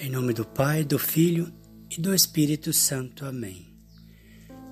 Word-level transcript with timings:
Em 0.00 0.08
nome 0.08 0.32
do 0.32 0.44
Pai, 0.44 0.84
do 0.84 0.96
Filho 0.96 1.52
e 1.90 2.00
do 2.00 2.14
Espírito 2.14 2.72
Santo. 2.72 3.26
Amém. 3.26 3.66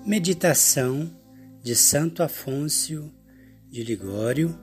Meditação 0.06 1.10
de 1.64 1.74
Santo 1.74 2.22
Afonso 2.22 3.12
de 3.68 3.82
Ligório 3.82 4.56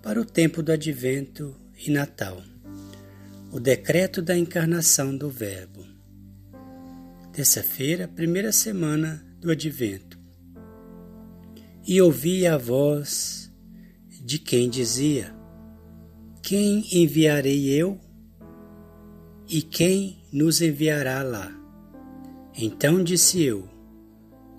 para 0.00 0.20
o 0.20 0.24
tempo 0.24 0.62
do 0.62 0.70
Advento 0.70 1.56
e 1.84 1.90
Natal. 1.90 2.40
O 3.50 3.58
decreto 3.58 4.22
da 4.22 4.38
encarnação 4.38 5.16
do 5.16 5.28
Verbo. 5.28 5.84
Terça-feira, 7.32 8.06
primeira 8.06 8.52
semana 8.52 9.26
do 9.40 9.50
Advento. 9.50 10.20
E 11.84 12.00
ouvi 12.00 12.46
a 12.46 12.56
voz 12.56 13.52
de 14.24 14.38
quem 14.38 14.70
dizia: 14.70 15.34
Quem 16.40 16.86
enviarei 16.92 17.70
eu? 17.70 18.05
E 19.48 19.62
quem 19.62 20.18
nos 20.32 20.60
enviará 20.60 21.22
lá? 21.22 21.56
Então 22.58 23.04
disse 23.04 23.40
eu: 23.40 23.68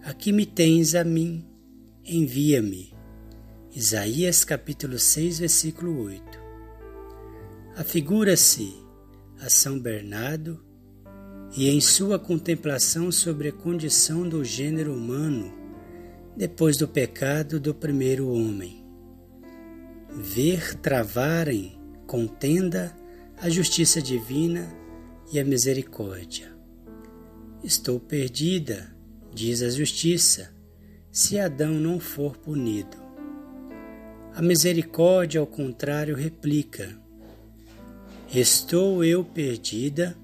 Aqui 0.02 0.32
me 0.32 0.46
tens 0.46 0.96
a 0.96 1.04
mim, 1.04 1.46
envia-me. 2.06 2.94
Isaías 3.76 4.46
capítulo 4.46 4.98
6, 4.98 5.40
versículo 5.40 6.04
8. 6.04 6.40
Afigura-se 7.76 8.74
a 9.42 9.50
São 9.50 9.78
Bernardo 9.78 10.64
e 11.56 11.70
em 11.70 11.82
sua 11.82 12.18
contemplação 12.18 13.12
sobre 13.12 13.50
a 13.50 13.54
condição 13.54 14.28
do 14.28 14.42
gênero 14.46 14.94
humano 14.94 15.54
depois 16.38 16.78
do 16.78 16.88
pecado 16.88 17.60
do 17.60 17.76
primeiro 17.76 18.30
homem. 18.30 18.86
Ver 20.10 20.76
travarem 20.76 21.78
contenda 22.08 22.96
a 23.40 23.50
justiça 23.50 24.02
divina 24.02 24.68
e 25.32 25.40
a 25.40 25.46
misericórdia. 25.46 26.56
Estou 27.64 28.00
perdida, 28.00 28.96
diz 29.34 29.62
a 29.62 29.70
justiça, 29.70 30.54
se 31.12 31.40
Adão 31.40 31.74
não 31.74 32.00
for 32.00 32.38
punido. 32.38 32.98
A 34.36 34.42
misericórdia, 34.42 35.42
ao 35.42 35.48
contrário, 35.48 36.16
replica: 36.16 36.96
Estou 38.34 39.04
eu 39.04 39.24
perdida 39.24 40.16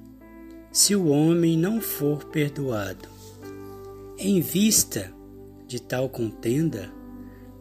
se 0.71 0.95
o 0.95 1.07
homem 1.07 1.57
não 1.57 1.81
for 1.81 2.25
perdoado. 2.25 3.09
Em 4.17 4.39
vista 4.39 5.11
de 5.67 5.81
tal 5.81 6.07
contenda, 6.07 6.91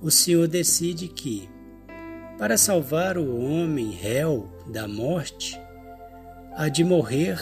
o 0.00 0.10
Senhor 0.10 0.46
decide 0.46 1.08
que, 1.08 1.48
para 2.38 2.56
salvar 2.56 3.16
o 3.16 3.38
homem 3.38 3.90
réu 3.90 4.48
da 4.66 4.86
morte, 4.86 5.61
há 6.54 6.68
de 6.68 6.84
morrer 6.84 7.38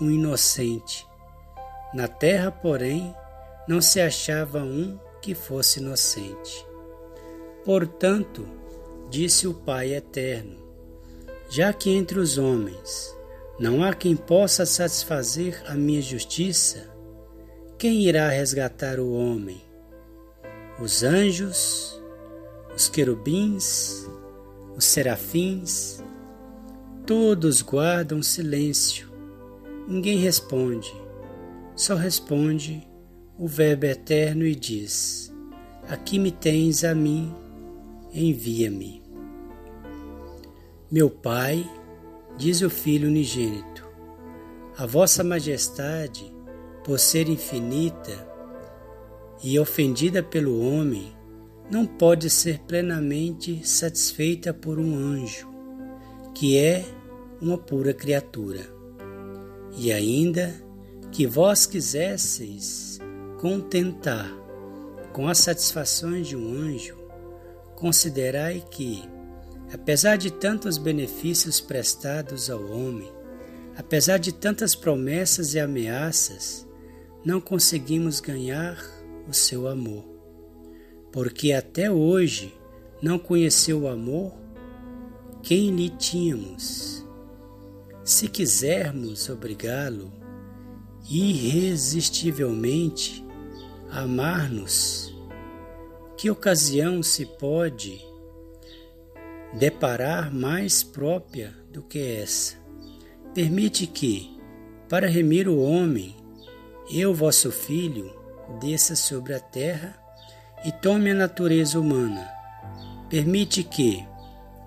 um 0.00 0.10
inocente. 0.10 1.06
Na 1.94 2.08
terra, 2.08 2.50
porém, 2.50 3.14
não 3.68 3.80
se 3.80 4.00
achava 4.00 4.58
um 4.58 4.98
que 5.20 5.34
fosse 5.34 5.80
inocente. 5.80 6.66
Portanto, 7.64 8.48
disse 9.08 9.46
o 9.46 9.54
Pai 9.54 9.94
Eterno, 9.94 10.58
já 11.48 11.72
que 11.72 11.90
entre 11.90 12.18
os 12.18 12.38
homens 12.38 13.14
não 13.58 13.84
há 13.84 13.92
quem 13.92 14.16
possa 14.16 14.64
satisfazer 14.64 15.62
a 15.66 15.74
minha 15.74 16.00
justiça, 16.00 16.88
quem 17.78 18.02
irá 18.02 18.28
resgatar 18.28 18.98
o 18.98 19.12
homem? 19.12 19.62
Os 20.80 21.02
anjos, 21.02 22.00
os 22.74 22.88
querubins, 22.88 24.08
os 24.76 24.84
serafins, 24.84 26.02
todos 27.10 27.60
guardam 27.60 28.22
silêncio. 28.22 29.10
Ninguém 29.88 30.16
responde, 30.18 30.94
só 31.74 31.96
responde 31.96 32.88
o 33.36 33.48
Verbo 33.48 33.86
eterno 33.86 34.46
e 34.46 34.54
diz: 34.54 35.34
Aqui 35.88 36.20
me 36.20 36.30
tens 36.30 36.84
a 36.84 36.94
mim, 36.94 37.34
envia-me. 38.14 39.02
Meu 40.88 41.10
Pai, 41.10 41.68
diz 42.38 42.62
o 42.62 42.70
Filho 42.70 43.08
unigênito, 43.08 43.84
a 44.78 44.86
vossa 44.86 45.24
majestade, 45.24 46.32
por 46.84 46.96
ser 47.00 47.28
infinita 47.28 48.24
e 49.42 49.58
ofendida 49.58 50.22
pelo 50.22 50.60
homem, 50.60 51.12
não 51.68 51.84
pode 51.84 52.30
ser 52.30 52.60
plenamente 52.60 53.66
satisfeita 53.66 54.54
por 54.54 54.78
um 54.78 54.94
anjo, 54.94 55.48
que 56.32 56.56
é 56.56 56.99
uma 57.40 57.56
pura 57.56 57.92
criatura. 57.94 58.60
E 59.76 59.92
ainda 59.92 60.54
que 61.12 61.26
vós 61.26 61.66
quisesseis 61.66 62.98
contentar 63.40 64.30
com 65.12 65.28
as 65.28 65.38
satisfações 65.38 66.28
de 66.28 66.36
um 66.36 66.52
anjo, 66.52 66.96
considerai 67.74 68.64
que, 68.70 69.02
apesar 69.72 70.16
de 70.16 70.30
tantos 70.30 70.78
benefícios 70.78 71.60
prestados 71.60 72.50
ao 72.50 72.62
homem, 72.70 73.10
apesar 73.76 74.18
de 74.18 74.32
tantas 74.32 74.74
promessas 74.74 75.54
e 75.54 75.60
ameaças, 75.60 76.66
não 77.24 77.40
conseguimos 77.40 78.20
ganhar 78.20 78.78
o 79.28 79.32
seu 79.32 79.66
amor 79.66 80.10
porque 81.12 81.52
até 81.52 81.90
hoje 81.90 82.54
não 83.02 83.18
conheceu 83.18 83.82
o 83.82 83.88
amor 83.88 84.32
quem 85.42 85.74
lhe 85.74 85.88
tínhamos. 85.90 86.99
Se 88.02 88.28
quisermos 88.28 89.28
obrigá-lo 89.28 90.10
irresistivelmente 91.08 93.24
a 93.90 94.00
amar-nos, 94.00 95.14
que 96.16 96.30
ocasião 96.30 97.02
se 97.02 97.26
pode 97.26 98.00
deparar 99.58 100.32
mais 100.32 100.82
própria 100.82 101.54
do 101.70 101.82
que 101.82 101.98
essa? 101.98 102.56
Permite 103.34 103.86
que, 103.86 104.40
para 104.88 105.06
remir 105.06 105.46
o 105.48 105.60
homem, 105.60 106.16
eu, 106.90 107.14
vosso 107.14 107.52
filho, 107.52 108.12
desça 108.60 108.96
sobre 108.96 109.34
a 109.34 109.40
terra 109.40 109.96
e 110.64 110.72
tome 110.72 111.10
a 111.10 111.14
natureza 111.14 111.78
humana. 111.78 112.26
Permite 113.08 113.62
que, 113.62 114.04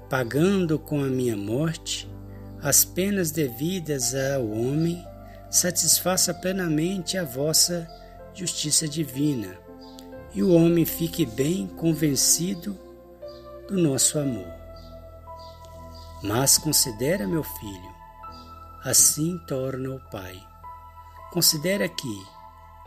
pagando 0.09 0.77
com 0.77 1.03
a 1.03 1.07
minha 1.07 1.35
morte 1.35 2.12
as 2.63 2.85
penas 2.85 3.29
devidas 3.29 4.15
ao 4.15 4.49
homem, 4.49 5.05
satisfaça 5.49 6.33
plenamente 6.33 7.17
a 7.17 7.25
vossa 7.25 7.85
justiça 8.33 8.87
divina 8.87 9.61
e 10.33 10.41
o 10.41 10.53
homem 10.53 10.85
fique 10.85 11.25
bem 11.25 11.67
convencido 11.67 12.77
do 13.67 13.77
nosso 13.77 14.17
amor. 14.17 14.47
Mas 16.23 16.57
considera, 16.57 17.27
meu 17.27 17.43
filho, 17.43 17.93
assim 18.81 19.37
torna 19.45 19.89
o 19.93 19.99
Pai. 20.09 20.41
Considera 21.31 21.87
que, 21.89 22.23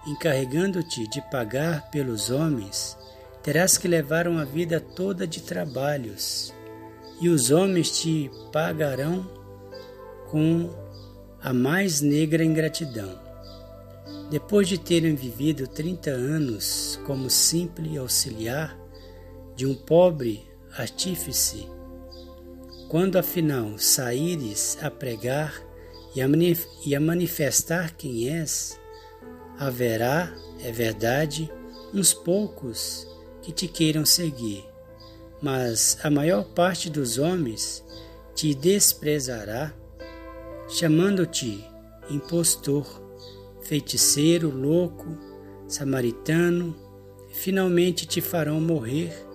encarregando-te 0.06 1.06
de 1.08 1.20
pagar 1.30 1.90
pelos 1.90 2.30
homens, 2.30 2.96
terás 3.42 3.76
que 3.76 3.86
levar 3.86 4.26
uma 4.26 4.44
vida 4.44 4.80
toda 4.80 5.26
de 5.26 5.42
trabalhos, 5.42 6.52
e 7.20 7.28
os 7.28 7.50
homens 7.50 7.90
te 8.00 8.30
pagarão 8.50 9.45
com 10.30 10.70
a 11.40 11.52
mais 11.52 12.00
negra 12.00 12.44
ingratidão. 12.44 13.18
Depois 14.30 14.68
de 14.68 14.78
terem 14.78 15.14
vivido 15.14 15.68
trinta 15.68 16.10
anos 16.10 17.00
como 17.06 17.30
simples 17.30 17.96
auxiliar 17.96 18.78
de 19.54 19.64
um 19.66 19.74
pobre 19.74 20.44
artífice, 20.76 21.68
quando 22.88 23.16
afinal 23.16 23.78
saíres 23.78 24.76
a 24.82 24.90
pregar 24.90 25.62
e 26.84 26.94
a 26.94 27.00
manifestar 27.00 27.94
quem 27.94 28.28
és, 28.28 28.78
haverá, 29.58 30.34
é 30.62 30.72
verdade, 30.72 31.50
uns 31.92 32.12
poucos 32.12 33.06
que 33.42 33.52
te 33.52 33.68
queiram 33.68 34.04
seguir, 34.04 34.64
mas 35.40 35.98
a 36.02 36.10
maior 36.10 36.44
parte 36.44 36.90
dos 36.90 37.18
homens 37.18 37.84
te 38.34 38.54
desprezará, 38.54 39.72
chamando-te 40.68 41.64
impostor, 42.10 42.86
feiticeiro, 43.62 44.50
louco, 44.50 45.06
samaritano, 45.68 46.74
finalmente 47.30 48.06
te 48.06 48.20
farão 48.20 48.60
morrer 48.60 49.26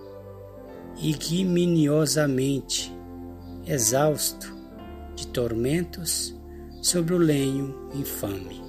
ignominiosamente, 0.97 2.93
exausto 3.65 4.55
de 5.15 5.27
tormentos 5.27 6.35
sobre 6.81 7.13
o 7.13 7.17
lenho 7.17 7.89
infame. 7.93 8.61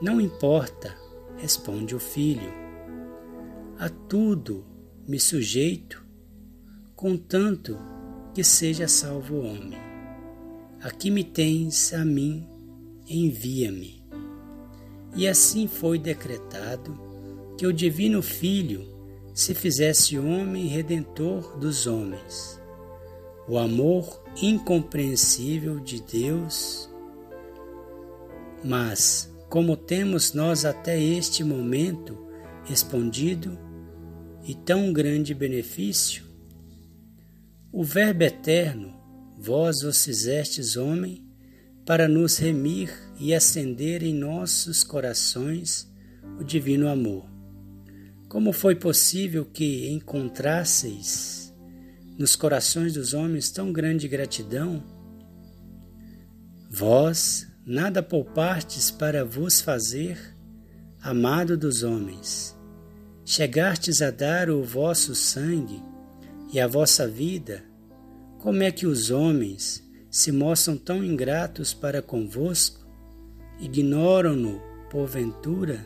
Não 0.00 0.20
importa, 0.20 0.96
responde 1.36 1.94
o 1.94 2.00
filho. 2.00 2.52
A 3.78 3.88
tudo 3.88 4.64
me 5.06 5.20
sujeito, 5.20 6.04
contanto 6.96 7.78
que 8.32 8.42
seja 8.42 8.88
salvo 8.88 9.36
o 9.36 9.46
homem. 9.46 9.93
Aqui 10.84 11.10
me 11.10 11.24
tens 11.24 11.94
a 11.94 12.04
mim, 12.04 12.46
envia-me. 13.08 14.04
E 15.16 15.26
assim 15.26 15.66
foi 15.66 15.98
decretado 15.98 17.00
que 17.56 17.66
o 17.66 17.72
Divino 17.72 18.20
Filho 18.20 18.86
se 19.32 19.54
fizesse 19.54 20.18
homem 20.18 20.66
redentor 20.66 21.58
dos 21.58 21.86
homens. 21.86 22.60
O 23.48 23.56
amor 23.56 24.22
incompreensível 24.42 25.80
de 25.80 26.02
Deus. 26.02 26.90
Mas, 28.62 29.34
como 29.48 29.78
temos 29.78 30.34
nós 30.34 30.66
até 30.66 31.00
este 31.00 31.42
momento 31.42 32.26
respondido 32.62 33.58
e 34.46 34.54
tão 34.54 34.92
grande 34.92 35.32
benefício, 35.32 36.24
o 37.72 37.82
Verbo 37.82 38.24
eterno, 38.24 39.02
vós 39.38 39.82
vos 39.82 40.04
fizestes 40.04 40.76
homem 40.76 41.24
para 41.84 42.08
nos 42.08 42.38
remir 42.38 42.90
e 43.18 43.34
acender 43.34 44.02
em 44.02 44.14
nossos 44.14 44.82
corações 44.82 45.92
o 46.38 46.44
divino 46.44 46.88
amor. 46.88 47.28
Como 48.28 48.52
foi 48.52 48.74
possível 48.74 49.44
que 49.44 49.88
encontrasseis 49.90 51.54
nos 52.18 52.34
corações 52.34 52.94
dos 52.94 53.12
homens 53.12 53.50
tão 53.50 53.72
grande 53.72 54.08
gratidão? 54.08 54.82
Vós 56.70 57.46
nada 57.66 58.02
poupartes 58.02 58.90
para 58.90 59.24
vos 59.24 59.60
fazer 59.60 60.18
amado 61.00 61.56
dos 61.56 61.82
homens. 61.82 62.56
Chegastes 63.24 64.02
a 64.02 64.10
dar 64.10 64.50
o 64.50 64.62
vosso 64.64 65.14
sangue 65.14 65.82
e 66.52 66.58
a 66.58 66.66
vossa 66.66 67.06
vida, 67.06 67.62
como 68.44 68.62
é 68.62 68.70
que 68.70 68.86
os 68.86 69.10
homens 69.10 69.82
se 70.10 70.30
mostram 70.30 70.76
tão 70.76 71.02
ingratos 71.02 71.72
para 71.72 72.02
convosco? 72.02 72.86
Ignoram-no, 73.58 74.60
porventura? 74.90 75.82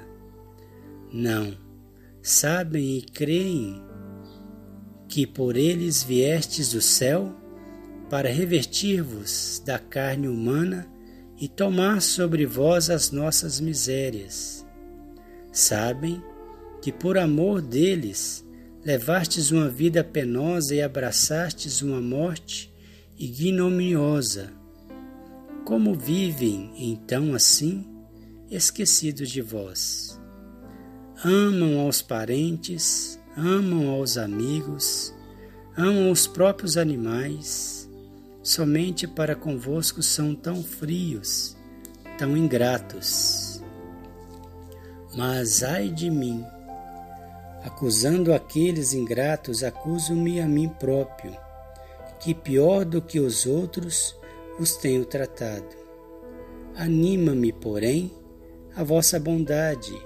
Não, 1.13 1.57
sabem 2.21 2.99
e 2.99 3.03
creem 3.03 3.81
que 5.07 5.25
por 5.25 5.57
eles 5.57 6.03
viestes 6.03 6.73
do 6.73 6.83
céu 6.83 7.33
para 8.11 8.29
revertir-vos 8.29 9.63
da 9.65 9.79
carne 9.79 10.27
humana 10.27 10.91
e 11.41 11.47
tomar 11.47 12.03
sobre 12.03 12.45
vós 12.45 12.91
as 12.91 13.13
nossas 13.13 13.61
misérias. 13.61 14.67
Sabem 15.53 16.21
que 16.83 16.91
por 16.91 17.19
amor 17.19 17.63
deles 17.63 18.45
levastes 18.85 19.51
uma 19.51 19.69
vida 19.69 20.03
penosa 20.05 20.75
e 20.75 20.83
abraçastes 20.83 21.83
uma 21.83 22.01
morte 22.01 22.73
ignominiosa. 23.19 24.53
Como 25.65 25.95
vivem 25.95 26.73
então 26.79 27.35
assim, 27.35 27.87
esquecidos 28.51 29.29
de 29.31 29.43
vós? 29.43 30.19
Amam 31.25 31.81
aos 31.81 32.01
parentes, 32.01 33.19
amam 33.37 33.91
aos 33.91 34.17
amigos, 34.17 35.13
amam 35.77 36.11
os 36.11 36.27
próprios 36.27 36.77
animais, 36.77 37.91
somente 38.43 39.07
para 39.07 39.35
convosco 39.35 40.03
são 40.03 40.35
tão 40.35 40.63
frios, 40.63 41.57
tão 42.17 42.37
ingratos. 42.37 43.61
Mas 45.17 45.63
ai 45.63 45.89
de 45.89 46.09
mim, 46.09 46.45
acusando 47.63 48.33
aqueles 48.33 48.93
ingratos, 48.93 49.63
acuso-me 49.63 50.41
a 50.41 50.47
mim 50.47 50.69
próprio 50.69 51.37
que 52.19 52.35
pior 52.35 52.85
do 52.85 53.01
que 53.01 53.21
os 53.21 53.47
outros 53.47 54.17
os 54.59 54.77
tenho 54.77 55.05
tratado. 55.05 55.77
Anima-me, 56.77 57.53
porém, 57.53 58.13
a 58.75 58.83
vossa 58.83 59.19
bondade, 59.19 59.97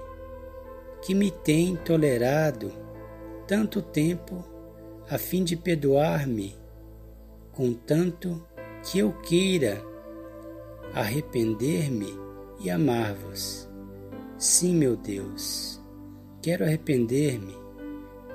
que 1.01 1.13
me 1.13 1.31
tem 1.31 1.75
tolerado 1.75 2.71
tanto 3.47 3.81
tempo, 3.81 4.43
a 5.09 5.17
fim 5.17 5.43
de 5.43 5.55
perdoar-me, 5.55 6.55
contanto 7.51 8.45
que 8.83 8.99
eu 8.99 9.11
queira 9.21 9.83
arrepender-me 10.93 12.17
e 12.59 12.69
amar-vos. 12.69 13.67
Sim, 14.37 14.75
meu 14.75 14.95
Deus, 14.95 15.81
quero 16.43 16.65
arrepender-me, 16.65 17.55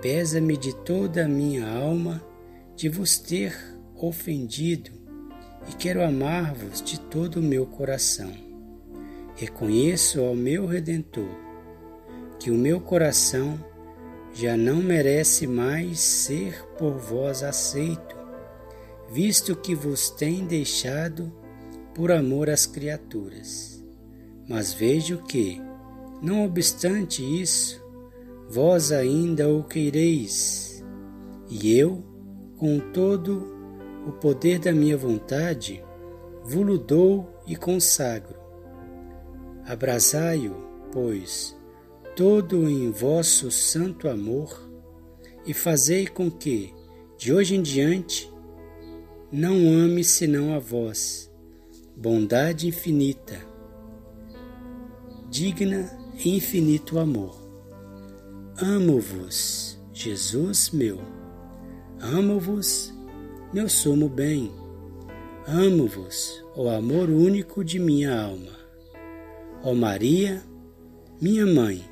pesa-me 0.00 0.56
de 0.56 0.74
toda 0.74 1.26
a 1.26 1.28
minha 1.28 1.70
alma 1.70 2.24
de 2.74 2.88
vos 2.88 3.18
ter 3.18 3.54
ofendido 3.94 4.90
e 5.68 5.76
quero 5.76 6.02
amar-vos 6.02 6.80
de 6.80 6.98
todo 6.98 7.36
o 7.36 7.42
meu 7.42 7.66
coração. 7.66 8.32
Reconheço 9.36 10.22
ao 10.22 10.34
meu 10.34 10.64
Redentor 10.64 11.28
que 12.40 12.50
o 12.50 12.54
meu 12.54 12.80
coração 12.80 13.62
já 14.32 14.56
não 14.56 14.76
merece 14.76 15.46
mais 15.46 16.00
ser 16.00 16.64
por 16.78 16.94
vós 16.94 17.42
aceito, 17.42 18.16
visto 19.12 19.54
que 19.54 19.74
vos 19.74 20.08
tem 20.08 20.46
deixado 20.46 21.30
por 21.94 22.10
amor 22.10 22.48
às 22.48 22.64
criaturas. 22.64 23.84
Mas 24.48 24.72
vejo 24.72 25.18
que, 25.24 25.60
não 26.22 26.46
obstante 26.46 27.22
isso, 27.22 27.86
vós 28.48 28.90
ainda 28.90 29.48
o 29.48 29.62
quereis, 29.62 30.84
e 31.50 31.76
eu 31.76 32.02
com 32.56 32.80
todo 32.92 33.56
o 34.06 34.12
poder 34.12 34.58
da 34.58 34.72
minha 34.72 34.96
vontade, 34.96 35.84
vulo 36.42 36.78
dou 36.78 37.28
e 37.46 37.54
consagro. 37.54 38.38
Abrasai-o, 39.66 40.54
pois, 40.90 41.56
todo 42.16 42.68
em 42.68 42.90
vosso 42.90 43.50
santo 43.50 44.08
amor, 44.08 44.68
e 45.46 45.52
fazei 45.52 46.06
com 46.06 46.30
que, 46.30 46.74
de 47.16 47.32
hoje 47.32 47.54
em 47.54 47.62
diante, 47.62 48.32
não 49.30 49.70
ame 49.70 50.02
senão 50.02 50.54
a 50.54 50.58
vós, 50.58 51.30
bondade 51.94 52.66
infinita, 52.66 53.38
digna 55.28 55.90
e 56.24 56.36
infinito 56.36 56.98
amor. 56.98 57.47
Amo-vos, 58.60 59.78
Jesus 59.92 60.70
meu 60.70 61.00
Amo-vos, 62.00 62.92
meu 63.52 63.68
sumo 63.68 64.08
bem. 64.08 64.52
Amo-vos, 65.46 66.44
ó 66.56 66.68
amor 66.68 67.08
único 67.08 67.64
de 67.64 67.78
minha 67.78 68.20
alma. 68.20 68.50
Ó 69.62 69.74
Maria, 69.74 70.42
minha 71.20 71.46
mãe, 71.46 71.88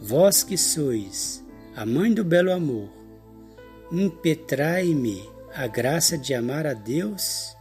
vós 0.00 0.44
que 0.44 0.56
sois 0.56 1.44
a 1.74 1.84
mãe 1.84 2.14
do 2.14 2.22
belo 2.22 2.52
amor, 2.52 2.88
impetrai-me 3.90 5.28
a 5.52 5.66
graça 5.66 6.16
de 6.16 6.32
amar 6.34 6.68
a 6.68 6.72
Deus, 6.72 7.56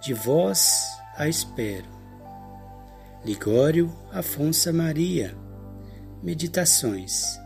de 0.00 0.14
vós 0.14 0.84
a 1.16 1.28
espero. 1.28 1.88
Ligório 3.24 3.92
Afonso 4.12 4.72
Maria 4.72 5.43
Meditações 6.24 7.38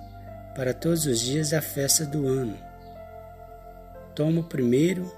para 0.56 0.72
todos 0.72 1.04
os 1.04 1.20
dias 1.20 1.50
da 1.50 1.60
festa 1.60 2.06
do 2.06 2.26
ano 2.26 2.68
tomo 4.18 4.42
primeiro, 4.42 5.08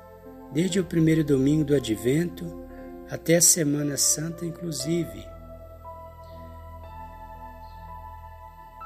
desde 0.53 0.79
o 0.79 0.85
primeiro 0.85 1.25
domingo 1.25 1.65
do 1.65 1.75
Advento 1.75 2.69
até 3.11 3.37
a 3.37 3.41
Semana 3.41 3.97
Santa, 3.97 4.45
inclusive. 4.45 5.27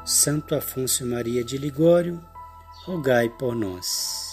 Santo 0.05 0.55
Afonso 0.55 1.05
Maria 1.05 1.43
de 1.43 1.59
Ligório, 1.59 2.25
rogai 2.85 3.29
por 3.29 3.57
nós. 3.57 4.33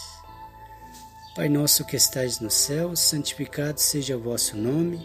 Pai 1.36 1.50
nosso 1.50 1.83
que 1.83 1.95
estais 1.95 2.39
no 2.39 2.51
céu, 2.51 2.95
santificado 2.95 3.79
seja 3.79 4.15
o 4.15 4.21
vosso 4.21 4.55
nome. 4.55 5.01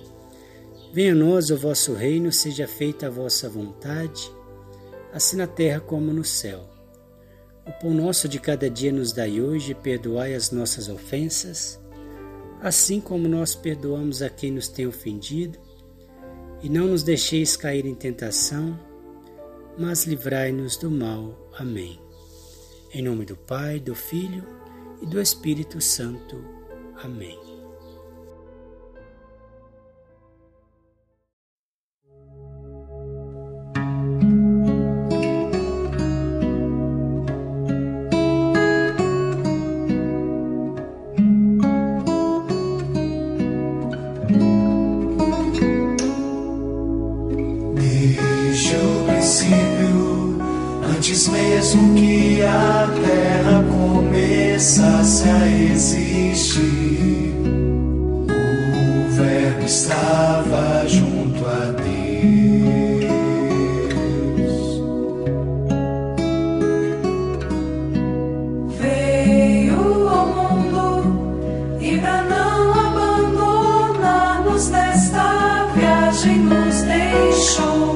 Venha 0.92 1.12
a 1.12 1.16
nós 1.16 1.50
o 1.50 1.56
vosso 1.56 1.94
reino, 1.94 2.30
seja 2.30 2.68
feita 2.68 3.06
a 3.06 3.10
vossa 3.10 3.48
vontade, 3.48 4.30
assim 5.16 5.38
na 5.38 5.46
terra 5.46 5.80
como 5.80 6.12
no 6.12 6.22
céu. 6.22 6.68
O 7.66 7.72
pão 7.72 7.94
nosso 7.94 8.28
de 8.28 8.38
cada 8.38 8.68
dia 8.68 8.92
nos 8.92 9.12
dai 9.12 9.40
hoje, 9.40 9.74
perdoai 9.74 10.34
as 10.34 10.50
nossas 10.50 10.90
ofensas, 10.90 11.80
assim 12.60 13.00
como 13.00 13.26
nós 13.26 13.54
perdoamos 13.54 14.20
a 14.20 14.28
quem 14.28 14.52
nos 14.52 14.68
tem 14.68 14.86
ofendido, 14.86 15.58
e 16.62 16.68
não 16.68 16.88
nos 16.88 17.02
deixeis 17.02 17.56
cair 17.56 17.86
em 17.86 17.94
tentação, 17.94 18.78
mas 19.78 20.04
livrai-nos 20.04 20.76
do 20.76 20.90
mal. 20.90 21.50
Amém. 21.58 21.98
Em 22.92 23.00
nome 23.00 23.24
do 23.24 23.36
Pai, 23.36 23.80
do 23.80 23.94
Filho 23.94 24.44
e 25.00 25.06
do 25.06 25.18
Espírito 25.18 25.80
Santo. 25.80 26.44
Amém. 27.02 27.55
Antes 51.06 51.28
mesmo 51.28 51.94
que 51.94 52.42
a 52.42 52.88
terra 53.00 53.62
começasse 53.70 55.28
a 55.28 55.46
existir, 55.46 57.32
o 58.28 59.08
Verbo 59.14 59.64
estava 59.64 60.84
junto 60.88 61.46
a 61.46 61.70
Deus. 61.76 63.06
Veio 68.80 70.08
ao 70.08 70.26
mundo 70.26 71.78
e 71.80 71.98
para 71.98 72.22
não 72.22 72.72
abandonar-nos 72.72 74.70
nesta 74.70 75.68
viagem 75.72 76.38
nos 76.38 76.82
deixou. 76.82 77.95